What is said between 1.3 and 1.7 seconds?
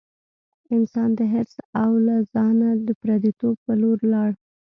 حرص